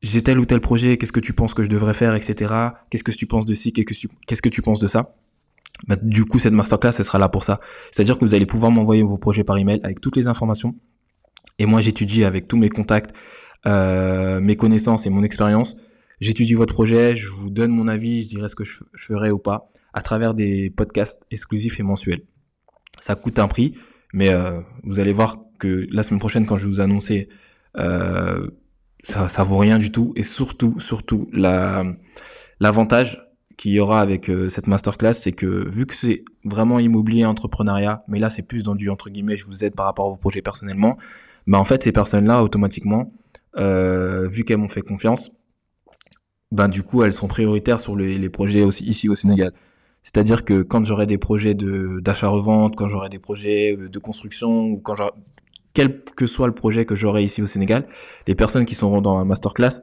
j'ai 0.03 0.23
tel 0.23 0.39
ou 0.39 0.45
tel 0.45 0.61
projet, 0.61 0.97
qu'est-ce 0.97 1.13
que 1.13 1.21
tu 1.21 1.33
penses 1.33 1.55
que 1.55 1.63
je 1.63 1.69
devrais 1.69 1.95
faire, 1.95 2.15
etc. 2.15 2.53
Qu'est-ce 2.91 3.05
que 3.05 3.13
tu 3.13 3.27
penses 3.27 3.47
de 3.47 3.55
ci, 3.55 3.73
qu'est-ce 3.73 4.43
que 4.43 4.49
tu 4.49 4.63
penses 4.63 4.81
de 4.81 4.89
ça? 4.89 5.15
Bah, 5.87 5.97
Du 6.03 6.25
coup, 6.25 6.39
cette 6.39 6.53
masterclass, 6.53 6.93
elle 6.99 7.05
sera 7.05 7.19
là 7.19 7.29
pour 7.29 7.45
ça. 7.45 7.61
C'est-à-dire 7.93 8.19
que 8.19 8.25
vous 8.25 8.35
allez 8.35 8.47
pouvoir 8.47 8.73
m'envoyer 8.73 9.05
vos 9.05 9.19
projets 9.19 9.45
par 9.45 9.59
email 9.59 9.81
avec 9.85 10.01
toutes 10.01 10.17
les 10.17 10.27
informations. 10.27 10.75
Et 11.59 11.67
moi, 11.67 11.81
j'étudie 11.81 12.25
avec 12.25 12.49
tous 12.49 12.57
mes 12.57 12.69
contacts, 12.69 13.15
euh, 13.67 14.41
mes 14.41 14.57
connaissances 14.57 15.07
et 15.07 15.11
mon 15.11 15.23
expérience. 15.23 15.77
J'étudie 16.23 16.55
votre 16.55 16.73
projet, 16.73 17.17
je 17.17 17.29
vous 17.29 17.50
donne 17.50 17.73
mon 17.73 17.88
avis, 17.88 18.23
je 18.23 18.29
dirai 18.29 18.49
ce 18.49 18.55
que 18.55 18.62
je, 18.62 18.79
je 18.95 19.07
ferai 19.07 19.33
ou 19.33 19.38
pas 19.38 19.73
à 19.93 20.02
travers 20.02 20.35
des 20.35 20.71
podcasts 20.71 21.21
exclusifs 21.33 21.81
et 21.81 21.83
mensuels. 21.83 22.21
Ça 23.00 23.17
coûte 23.17 23.41
un 23.41 23.49
prix, 23.49 23.75
mais 24.12 24.29
euh, 24.29 24.61
vous 24.85 25.00
allez 25.00 25.12
voir 25.12 25.38
que 25.59 25.85
la 25.91 26.05
semaine 26.05 26.21
prochaine, 26.21 26.47
quand 26.47 26.55
je 26.55 26.69
vais 26.69 26.75
vous 26.75 26.81
annoncer, 26.81 27.29
euh, 27.76 28.47
ça, 29.02 29.29
ça 29.29 29.43
vaut 29.43 29.59
rien 29.59 29.79
du 29.79 29.91
tout. 29.91 30.12
Et 30.14 30.23
surtout, 30.23 30.79
surtout, 30.79 31.29
la 31.33 31.83
l'avantage 32.61 33.21
qu'il 33.57 33.73
y 33.73 33.81
aura 33.81 34.00
avec 34.00 34.31
euh, 34.31 34.49
cette 34.49 34.69
masterclass, 34.69 35.14
c'est 35.14 35.33
que 35.33 35.69
vu 35.69 35.87
que 35.87 35.95
c'est 35.95 36.25
vraiment 36.45 36.79
immobilier, 36.79 37.25
entrepreneuriat, 37.25 38.05
mais 38.07 38.21
là 38.21 38.31
c'est 38.31 38.43
plus 38.43 38.62
dans 38.62 38.76
du 38.76 38.91
entre 38.91 39.11
guillemets, 39.11 39.37
je 39.37 39.47
vous 39.47 39.64
aide 39.64 39.75
par 39.75 39.87
rapport 39.87 40.07
à 40.07 40.11
vos 40.11 40.19
projets 40.19 40.41
personnellement, 40.41 40.99
bah 41.49 41.59
en 41.59 41.64
fait 41.64 41.83
ces 41.83 41.91
personnes-là 41.91 42.45
automatiquement, 42.45 43.12
vu 43.57 44.45
qu'elles 44.45 44.59
m'ont 44.59 44.69
fait 44.69 44.83
confiance, 44.83 45.33
ben 46.53 46.69
du 46.69 46.83
coup 46.85 47.03
elles 47.03 47.13
sont 47.13 47.27
prioritaires 47.29 47.81
sur 47.81 47.97
les, 47.97 48.31
projets 48.31 48.63
aussi 48.63 48.85
ici 48.85 49.09
au 49.09 49.17
Sénégal. 49.17 49.53
C'est-à-dire 50.03 50.45
que 50.45 50.63
quand 50.63 50.85
j'aurai 50.85 51.07
des 51.07 51.19
projets 51.19 51.55
de 51.55 52.01
d'achat-revente, 52.01 52.77
quand 52.77 52.89
j'aurai 52.89 53.09
des 53.09 53.19
projets 53.19 53.77
de 53.77 53.99
construction, 53.99 54.65
ou 54.65 54.77
quand 54.79 54.95
quel 55.75 56.03
que 56.05 56.27
soit 56.27 56.47
le 56.47 56.55
projet 56.55 56.85
que 56.85 56.95
j'aurai 56.95 57.25
ici 57.25 57.43
au 57.43 57.47
Sénégal, 57.47 57.87
les 58.27 58.35
personnes 58.35 58.67
qui 58.67 58.75
seront 58.75 59.01
dans 59.01 59.19
la 59.19 59.25
masterclass 59.25 59.81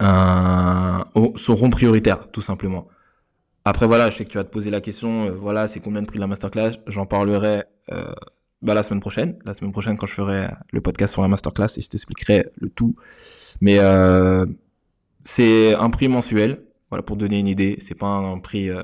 un, 0.00 1.04
seront 1.36 1.70
prioritaires, 1.70 2.30
tout 2.30 2.40
simplement. 2.40 2.88
Après, 3.64 3.86
voilà, 3.86 4.10
je 4.10 4.16
sais 4.16 4.24
que 4.24 4.30
tu 4.30 4.38
vas 4.38 4.44
te 4.44 4.50
poser 4.50 4.70
la 4.70 4.80
question, 4.80 5.26
euh, 5.26 5.30
voilà, 5.30 5.68
c'est 5.68 5.80
combien 5.80 6.02
de 6.02 6.06
prix 6.06 6.16
de 6.16 6.20
la 6.20 6.26
masterclass? 6.26 6.72
J'en 6.86 7.06
parlerai 7.06 7.62
euh, 7.92 8.12
bah, 8.60 8.74
la 8.74 8.82
semaine 8.82 9.00
prochaine. 9.00 9.38
La 9.44 9.54
semaine 9.54 9.72
prochaine, 9.72 9.96
quand 9.96 10.06
je 10.06 10.14
ferai 10.14 10.48
le 10.72 10.80
podcast 10.80 11.12
sur 11.12 11.22
la 11.22 11.28
masterclass 11.28 11.68
et 11.76 11.80
je 11.80 11.88
t'expliquerai 11.88 12.46
le 12.60 12.68
tout. 12.68 12.96
Mais 13.60 13.78
euh, 13.78 14.44
c'est 15.24 15.74
un 15.74 15.90
prix 15.90 16.08
mensuel, 16.08 16.64
voilà, 16.90 17.02
pour 17.02 17.16
donner 17.16 17.38
une 17.38 17.48
idée. 17.48 17.76
C'est 17.80 17.98
pas 17.98 18.06
un 18.06 18.38
prix 18.38 18.68
euh, 18.68 18.82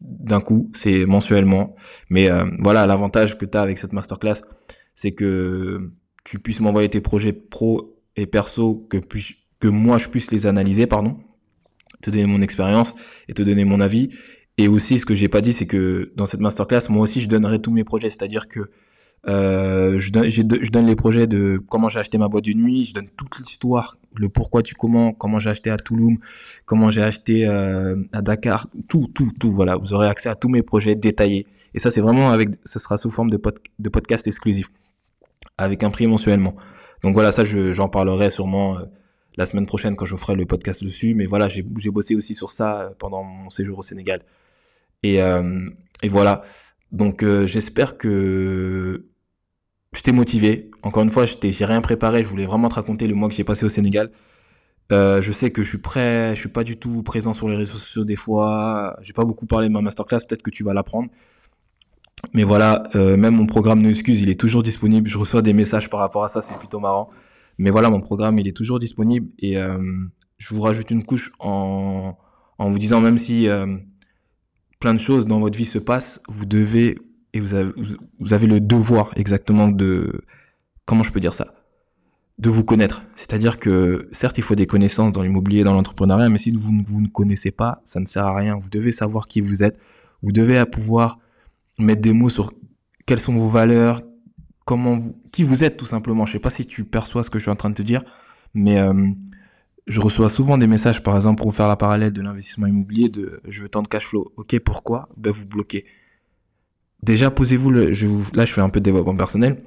d'un 0.00 0.40
coup, 0.40 0.70
c'est 0.74 1.06
mensuellement. 1.06 1.76
Mais 2.08 2.30
euh, 2.30 2.46
voilà, 2.60 2.86
l'avantage 2.86 3.38
que 3.38 3.44
tu 3.44 3.56
as 3.56 3.62
avec 3.62 3.78
cette 3.78 3.92
masterclass, 3.92 4.42
c'est 4.94 5.12
que 5.12 5.92
tu 6.24 6.38
puisses 6.38 6.60
m'envoyer 6.60 6.88
tes 6.88 7.00
projets 7.00 7.32
pro 7.32 8.00
et 8.16 8.26
perso, 8.26 8.86
que, 8.90 8.98
que 9.60 9.68
moi 9.68 9.98
je 9.98 10.08
puisse 10.08 10.30
les 10.30 10.46
analyser, 10.46 10.86
pardon, 10.86 11.18
te 12.00 12.10
donner 12.10 12.26
mon 12.26 12.40
expérience 12.40 12.94
et 13.28 13.34
te 13.34 13.42
donner 13.42 13.64
mon 13.64 13.80
avis. 13.80 14.10
Et 14.56 14.68
aussi, 14.68 14.98
ce 14.98 15.06
que 15.06 15.14
j'ai 15.14 15.28
pas 15.28 15.40
dit, 15.40 15.52
c'est 15.52 15.66
que 15.66 16.12
dans 16.16 16.26
cette 16.26 16.40
masterclass, 16.40 16.88
moi 16.88 17.02
aussi, 17.02 17.20
je 17.20 17.28
donnerai 17.28 17.60
tous 17.60 17.72
mes 17.72 17.84
projets. 17.84 18.08
C'est-à-dire 18.08 18.48
que 18.48 18.70
euh, 19.26 19.98
je, 19.98 20.10
donne, 20.10 20.28
je, 20.28 20.42
donne 20.42 20.86
les 20.86 20.96
projets 20.96 21.26
de 21.26 21.62
comment 21.70 21.88
j'ai 21.88 21.98
acheté 21.98 22.18
ma 22.18 22.28
boîte 22.28 22.44
de 22.44 22.52
nuit, 22.52 22.84
je 22.84 22.92
donne 22.92 23.08
toute 23.16 23.38
l'histoire, 23.38 23.96
le 24.14 24.28
pourquoi 24.28 24.62
tu 24.62 24.74
comment, 24.74 25.12
comment 25.12 25.38
j'ai 25.38 25.50
acheté 25.50 25.70
à 25.70 25.78
Touloum, 25.78 26.18
comment 26.66 26.90
j'ai 26.90 27.02
acheté 27.02 27.46
euh, 27.46 27.96
à 28.12 28.20
Dakar, 28.20 28.68
tout, 28.88 29.08
tout, 29.14 29.30
tout. 29.40 29.52
Voilà, 29.52 29.76
vous 29.76 29.94
aurez 29.94 30.08
accès 30.08 30.28
à 30.28 30.34
tous 30.34 30.50
mes 30.50 30.62
projets 30.62 30.94
détaillés. 30.94 31.46
Et 31.72 31.78
ça, 31.78 31.90
c'est 31.90 32.02
vraiment 32.02 32.30
avec, 32.30 32.50
ce 32.64 32.78
sera 32.78 32.98
sous 32.98 33.10
forme 33.10 33.30
de, 33.30 33.88
podcast 33.88 34.26
exclusif, 34.26 34.68
avec 35.56 35.82
un 35.82 35.90
prix 35.90 36.06
mensuellement. 36.06 36.54
Donc 37.02 37.14
voilà, 37.14 37.32
ça, 37.32 37.44
j'en 37.44 37.88
parlerai 37.88 38.30
sûrement 38.30 38.78
euh, 38.78 38.82
la 39.36 39.46
semaine 39.46 39.66
prochaine 39.66 39.96
quand 39.96 40.04
je 40.04 40.16
ferai 40.16 40.34
le 40.34 40.44
podcast 40.44 40.84
dessus. 40.84 41.14
Mais 41.14 41.24
voilà, 41.24 41.48
j'ai 41.48 41.62
bossé 41.62 42.14
aussi 42.14 42.34
sur 42.34 42.50
ça 42.50 42.92
pendant 42.98 43.24
mon 43.24 43.48
séjour 43.48 43.78
au 43.78 43.82
Sénégal. 43.82 44.20
Et 45.02 45.18
voilà. 46.08 46.42
Donc 46.92 47.24
j'espère 47.46 47.98
que 47.98 49.06
je 49.94 50.02
t'ai 50.02 50.12
motivé. 50.12 50.70
Encore 50.82 51.02
une 51.02 51.10
fois, 51.10 51.24
j'ai 51.26 51.64
rien 51.64 51.80
préparé. 51.80 52.22
Je 52.22 52.28
voulais 52.28 52.46
vraiment 52.46 52.68
te 52.68 52.74
raconter 52.74 53.06
le 53.06 53.14
mois 53.14 53.28
que 53.28 53.34
j'ai 53.34 53.44
passé 53.44 53.64
au 53.64 53.68
Sénégal. 53.68 54.10
Euh, 54.92 55.22
je 55.22 55.32
sais 55.32 55.50
que 55.50 55.62
je 55.62 55.68
suis 55.68 55.78
prêt, 55.78 56.34
je 56.34 56.40
suis 56.40 56.50
pas 56.50 56.64
du 56.64 56.76
tout 56.76 57.02
présent 57.02 57.32
sur 57.32 57.48
les 57.48 57.56
réseaux 57.56 57.78
sociaux 57.78 58.04
des 58.04 58.16
fois. 58.16 58.96
J'ai 59.02 59.12
pas 59.12 59.24
beaucoup 59.24 59.46
parlé 59.46 59.68
de 59.68 59.72
ma 59.72 59.80
masterclass. 59.80 60.20
Peut-être 60.28 60.42
que 60.42 60.50
tu 60.50 60.64
vas 60.64 60.74
l'apprendre. 60.74 61.08
Mais 62.34 62.42
voilà, 62.42 62.82
euh, 62.94 63.16
même 63.16 63.36
mon 63.36 63.46
programme 63.46 63.80
No 63.80 63.88
Excuse, 63.88 64.20
il 64.20 64.30
est 64.30 64.38
toujours 64.38 64.62
disponible. 64.62 65.08
Je 65.08 65.18
reçois 65.18 65.42
des 65.42 65.52
messages 65.52 65.88
par 65.90 66.00
rapport 66.00 66.24
à 66.24 66.28
ça, 66.28 66.42
c'est 66.42 66.58
plutôt 66.58 66.80
marrant. 66.80 67.10
Mais 67.58 67.70
voilà, 67.70 67.88
mon 67.90 68.00
programme, 68.00 68.38
il 68.38 68.48
est 68.48 68.56
toujours 68.56 68.78
disponible 68.78 69.28
et 69.38 69.58
euh, 69.58 69.78
je 70.38 70.54
vous 70.54 70.60
rajoute 70.60 70.90
une 70.90 71.04
couche 71.04 71.30
en, 71.38 72.16
en 72.58 72.70
vous 72.70 72.78
disant 72.78 73.00
même 73.00 73.18
si 73.18 73.46
plein 74.80 74.94
de 74.94 74.98
choses 74.98 75.24
dans 75.24 75.38
votre 75.38 75.56
vie 75.56 75.64
se 75.64 75.78
passent, 75.78 76.20
vous 76.28 76.46
devez 76.46 76.96
et 77.34 77.40
vous 77.40 77.54
avez, 77.54 78.46
le 78.46 78.60
devoir 78.60 79.10
exactement 79.16 79.66
de, 79.66 80.22
comment 80.86 81.02
je 81.02 81.12
peux 81.12 81.18
dire 81.18 81.34
ça, 81.34 81.52
de 82.38 82.48
vous 82.48 82.62
connaître. 82.62 83.02
C'est-à-dire 83.16 83.58
que 83.58 84.08
certes, 84.12 84.38
il 84.38 84.44
faut 84.44 84.54
des 84.54 84.66
connaissances 84.66 85.10
dans 85.10 85.22
l'immobilier, 85.22 85.64
dans 85.64 85.74
l'entrepreneuriat, 85.74 86.28
mais 86.28 86.38
si 86.38 86.52
vous, 86.52 86.72
vous 86.86 87.00
ne 87.00 87.08
connaissez 87.08 87.50
pas, 87.50 87.80
ça 87.84 87.98
ne 87.98 88.06
sert 88.06 88.24
à 88.24 88.36
rien. 88.36 88.56
Vous 88.56 88.68
devez 88.70 88.92
savoir 88.92 89.26
qui 89.26 89.40
vous 89.40 89.64
êtes. 89.64 89.76
Vous 90.22 90.30
devez 90.30 90.64
pouvoir 90.64 91.18
mettre 91.80 92.02
des 92.02 92.12
mots 92.12 92.28
sur 92.28 92.52
quelles 93.04 93.18
sont 93.18 93.34
vos 93.34 93.48
valeurs, 93.48 94.02
comment 94.64 94.96
qui 95.32 95.42
vous 95.42 95.64
êtes 95.64 95.76
tout 95.76 95.86
simplement. 95.86 96.26
Je 96.26 96.32
sais 96.32 96.38
pas 96.38 96.50
si 96.50 96.64
tu 96.66 96.84
perçois 96.84 97.24
ce 97.24 97.30
que 97.30 97.40
je 97.40 97.44
suis 97.44 97.50
en 97.50 97.56
train 97.56 97.70
de 97.70 97.74
te 97.74 97.82
dire, 97.82 98.04
mais 98.54 98.78
euh, 98.78 99.08
je 99.88 100.00
reçois 100.00 100.28
souvent 100.28 100.56
des 100.56 100.68
messages, 100.68 101.02
par 101.02 101.16
exemple, 101.16 101.42
pour 101.42 101.52
faire 101.52 101.66
la 101.66 101.76
parallèle 101.76 102.12
de 102.12 102.22
l'investissement 102.22 102.68
immobilier, 102.68 103.08
de 103.08 103.40
je 103.48 103.62
veux 103.62 103.68
tant 103.68 103.82
de 103.82 103.88
cash 103.88 104.06
flow. 104.06 104.32
Ok, 104.36 104.56
pourquoi? 104.60 105.08
Ben 105.16 105.32
vous 105.32 105.46
bloquez 105.46 105.84
déjà 107.04 107.30
posez-vous 107.30 107.70
le, 107.70 107.92
je 107.92 108.06
vous, 108.06 108.24
là 108.34 108.44
je 108.44 108.52
fais 108.52 108.60
un 108.60 108.68
peu 108.68 108.80
de 108.80 108.84
développement 108.84 109.16
personnel, 109.16 109.62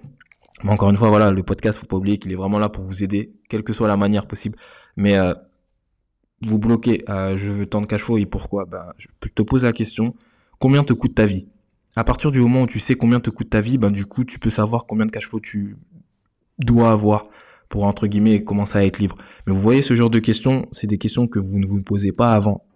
mais 0.63 0.71
encore 0.71 0.89
une 0.89 0.97
fois 0.97 1.09
voilà, 1.09 1.31
le 1.31 1.43
podcast 1.43 1.79
faut 1.79 1.85
pas 1.85 1.97
oublier 1.97 2.17
qu'il 2.17 2.31
est 2.31 2.35
vraiment 2.35 2.59
là 2.59 2.69
pour 2.69 2.83
vous 2.83 3.03
aider, 3.03 3.33
quelle 3.49 3.63
que 3.63 3.73
soit 3.73 3.87
la 3.87 3.97
manière 3.97 4.27
possible. 4.27 4.57
Mais 4.95 5.17
euh, 5.17 5.33
vous 6.45 6.57
bloquez, 6.59 7.03
euh, 7.09 7.37
je 7.37 7.51
veux 7.51 7.65
tant 7.65 7.81
de 7.81 7.85
cash 7.85 8.03
flow 8.03 8.17
et 8.17 8.25
pourquoi? 8.25 8.65
Ben 8.65 8.93
je 8.97 9.07
te 9.29 9.41
pose 9.43 9.63
la 9.63 9.73
question, 9.73 10.15
combien 10.59 10.83
te 10.83 10.93
coûte 10.93 11.15
ta 11.15 11.25
vie? 11.25 11.47
À 11.95 12.03
partir 12.03 12.31
du 12.31 12.39
moment 12.39 12.63
où 12.63 12.67
tu 12.67 12.79
sais 12.79 12.95
combien 12.95 13.19
te 13.19 13.29
coûte 13.29 13.49
ta 13.49 13.61
vie, 13.61 13.77
ben 13.77 13.91
du 13.91 14.05
coup 14.05 14.23
tu 14.23 14.39
peux 14.39 14.49
savoir 14.49 14.85
combien 14.85 15.05
de 15.05 15.11
cash 15.11 15.27
flow 15.27 15.39
tu 15.39 15.77
dois 16.59 16.91
avoir 16.91 17.23
pour 17.69 17.83
entre 17.83 18.07
guillemets 18.07 18.43
commencer 18.43 18.77
à 18.77 18.85
être 18.85 18.99
libre. 18.99 19.17
Mais 19.45 19.53
vous 19.53 19.61
voyez 19.61 19.81
ce 19.81 19.95
genre 19.95 20.09
de 20.09 20.19
questions, 20.19 20.67
c'est 20.71 20.87
des 20.87 20.97
questions 20.97 21.27
que 21.27 21.39
vous 21.39 21.59
ne 21.59 21.67
vous 21.67 21.81
posez 21.81 22.11
pas 22.11 22.33
avant. 22.33 22.66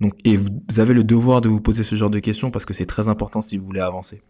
Donc, 0.00 0.12
et 0.24 0.36
vous 0.36 0.80
avez 0.80 0.94
le 0.94 1.04
devoir 1.04 1.40
de 1.40 1.48
vous 1.48 1.60
poser 1.60 1.82
ce 1.82 1.94
genre 1.94 2.10
de 2.10 2.18
questions 2.18 2.50
parce 2.50 2.64
que 2.64 2.74
c'est 2.74 2.86
très 2.86 3.08
important 3.08 3.40
si 3.40 3.56
vous 3.56 3.64
voulez 3.64 3.80
avancer. 3.80 4.22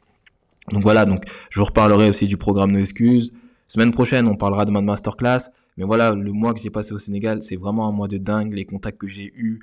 Donc 0.70 0.82
voilà, 0.82 1.04
donc 1.06 1.24
je 1.50 1.58
vous 1.58 1.64
reparlerai 1.64 2.08
aussi 2.08 2.26
du 2.26 2.36
programme 2.36 2.72
No 2.72 2.78
Excuses. 2.78 3.30
Semaine 3.66 3.92
prochaine, 3.92 4.28
on 4.28 4.36
parlera 4.36 4.64
de 4.64 4.70
ma 4.70 4.80
masterclass. 4.80 5.50
Mais 5.76 5.84
voilà, 5.84 6.12
le 6.12 6.32
mois 6.32 6.52
que 6.52 6.60
j'ai 6.60 6.70
passé 6.70 6.92
au 6.92 6.98
Sénégal, 6.98 7.42
c'est 7.42 7.56
vraiment 7.56 7.88
un 7.88 7.92
mois 7.92 8.08
de 8.08 8.18
dingue. 8.18 8.52
Les 8.52 8.66
contacts 8.66 8.98
que 8.98 9.08
j'ai 9.08 9.32
eus, 9.34 9.60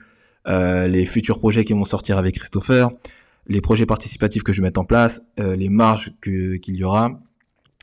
euh, 0.47 0.87
les 0.87 1.05
futurs 1.05 1.39
projets 1.39 1.63
qui 1.63 1.73
vont 1.73 1.83
sortir 1.83 2.17
avec 2.17 2.35
Christopher, 2.35 2.89
les 3.47 3.61
projets 3.61 3.85
participatifs 3.85 4.43
que 4.43 4.51
je 4.51 4.61
vais 4.61 4.67
mettre 4.67 4.79
en 4.79 4.85
place, 4.85 5.21
euh, 5.39 5.55
les 5.55 5.69
marges 5.69 6.11
qu'il 6.21 6.75
y 6.75 6.83
aura. 6.83 7.19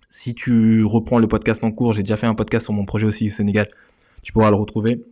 Si 0.09 0.35
tu 0.35 0.85
reprends 0.85 1.19
le 1.19 1.29
podcast 1.29 1.63
en 1.63 1.71
cours, 1.71 1.93
j'ai 1.93 2.03
déjà 2.03 2.17
fait 2.17 2.27
un 2.27 2.35
podcast 2.35 2.65
sur 2.65 2.73
mon 2.73 2.85
projet 2.85 3.07
aussi 3.07 3.29
au 3.29 3.31
Sénégal. 3.31 3.69
Tu 4.23 4.33
pourras 4.33 4.51
le 4.51 4.57
retrouver. 4.57 5.05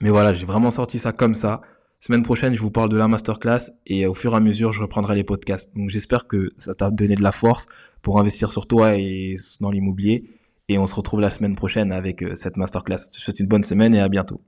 Mais 0.00 0.10
voilà, 0.10 0.32
j'ai 0.32 0.46
vraiment 0.46 0.70
sorti 0.70 0.98
ça 0.98 1.12
comme 1.12 1.34
ça. 1.34 1.62
Semaine 2.02 2.22
prochaine, 2.22 2.54
je 2.54 2.60
vous 2.62 2.70
parle 2.70 2.88
de 2.88 2.96
la 2.96 3.08
masterclass 3.08 3.72
et 3.86 4.06
au 4.06 4.14
fur 4.14 4.32
et 4.32 4.36
à 4.36 4.40
mesure, 4.40 4.72
je 4.72 4.80
reprendrai 4.80 5.14
les 5.14 5.22
podcasts. 5.22 5.68
Donc 5.76 5.90
j'espère 5.90 6.26
que 6.26 6.50
ça 6.56 6.74
t'a 6.74 6.90
donné 6.90 7.14
de 7.14 7.22
la 7.22 7.30
force 7.30 7.66
pour 8.00 8.18
investir 8.18 8.50
sur 8.50 8.66
toi 8.66 8.96
et 8.96 9.34
dans 9.60 9.70
l'immobilier. 9.70 10.24
Et 10.68 10.78
on 10.78 10.86
se 10.86 10.94
retrouve 10.94 11.20
la 11.20 11.28
semaine 11.28 11.56
prochaine 11.56 11.92
avec 11.92 12.22
euh, 12.22 12.34
cette 12.36 12.56
masterclass. 12.56 12.96
Je 13.12 13.18
te 13.18 13.20
souhaite 13.20 13.40
une 13.40 13.48
bonne 13.48 13.64
semaine 13.64 13.94
et 13.94 14.00
à 14.00 14.08
bientôt. 14.08 14.40